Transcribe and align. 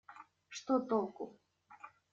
Что 0.55 0.79
толку?.. 0.89 1.25